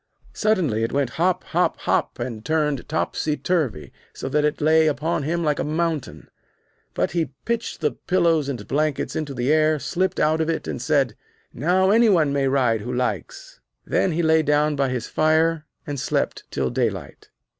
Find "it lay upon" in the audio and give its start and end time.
4.43-5.21